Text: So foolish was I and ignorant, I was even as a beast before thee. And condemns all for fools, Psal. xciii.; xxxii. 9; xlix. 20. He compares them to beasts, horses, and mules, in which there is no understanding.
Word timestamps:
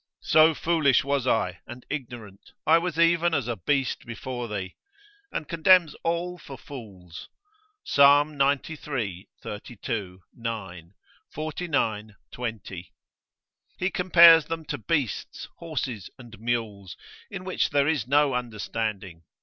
So 0.23 0.55
foolish 0.55 1.03
was 1.03 1.27
I 1.27 1.59
and 1.67 1.85
ignorant, 1.87 2.53
I 2.65 2.79
was 2.79 2.97
even 2.97 3.35
as 3.35 3.47
a 3.47 3.55
beast 3.55 4.03
before 4.03 4.47
thee. 4.47 4.75
And 5.31 5.47
condemns 5.47 5.93
all 6.03 6.39
for 6.39 6.57
fools, 6.57 7.29
Psal. 7.85 8.25
xciii.; 8.35 9.27
xxxii. 9.43 10.19
9; 10.33 10.93
xlix. 11.35 12.13
20. 12.31 12.93
He 13.77 13.89
compares 13.91 14.45
them 14.45 14.65
to 14.65 14.79
beasts, 14.79 15.49
horses, 15.57 16.09
and 16.17 16.39
mules, 16.39 16.97
in 17.29 17.43
which 17.43 17.69
there 17.69 17.87
is 17.87 18.07
no 18.07 18.33
understanding. 18.33 19.21